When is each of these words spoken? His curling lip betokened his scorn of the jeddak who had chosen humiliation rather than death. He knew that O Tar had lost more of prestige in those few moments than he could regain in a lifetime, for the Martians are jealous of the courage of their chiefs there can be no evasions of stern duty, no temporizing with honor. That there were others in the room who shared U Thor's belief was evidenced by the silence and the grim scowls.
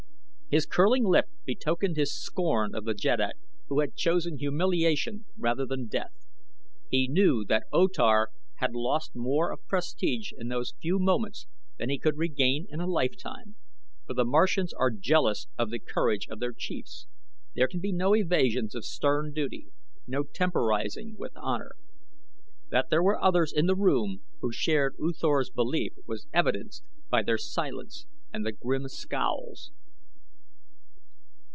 His 0.53 0.65
curling 0.65 1.05
lip 1.05 1.27
betokened 1.45 1.95
his 1.95 2.11
scorn 2.13 2.75
of 2.75 2.83
the 2.83 2.93
jeddak 2.93 3.35
who 3.69 3.79
had 3.79 3.95
chosen 3.95 4.35
humiliation 4.37 5.23
rather 5.37 5.65
than 5.65 5.87
death. 5.87 6.27
He 6.89 7.07
knew 7.07 7.45
that 7.45 7.63
O 7.71 7.87
Tar 7.87 8.31
had 8.55 8.75
lost 8.75 9.15
more 9.15 9.49
of 9.53 9.65
prestige 9.65 10.33
in 10.37 10.49
those 10.49 10.73
few 10.81 10.99
moments 10.99 11.47
than 11.77 11.87
he 11.89 11.97
could 11.97 12.17
regain 12.17 12.67
in 12.69 12.81
a 12.81 12.85
lifetime, 12.85 13.55
for 14.05 14.13
the 14.13 14.25
Martians 14.25 14.73
are 14.73 14.91
jealous 14.91 15.47
of 15.57 15.69
the 15.69 15.79
courage 15.79 16.27
of 16.29 16.39
their 16.41 16.51
chiefs 16.51 17.07
there 17.55 17.69
can 17.69 17.79
be 17.79 17.93
no 17.93 18.13
evasions 18.13 18.75
of 18.75 18.83
stern 18.83 19.31
duty, 19.31 19.69
no 20.05 20.21
temporizing 20.23 21.15
with 21.17 21.31
honor. 21.37 21.77
That 22.71 22.89
there 22.89 23.01
were 23.01 23.23
others 23.23 23.53
in 23.53 23.67
the 23.67 23.75
room 23.77 24.19
who 24.41 24.51
shared 24.51 24.97
U 24.99 25.13
Thor's 25.13 25.49
belief 25.49 25.93
was 26.05 26.27
evidenced 26.33 26.83
by 27.09 27.23
the 27.23 27.37
silence 27.37 28.05
and 28.33 28.45
the 28.45 28.51
grim 28.51 28.89
scowls. 28.89 29.71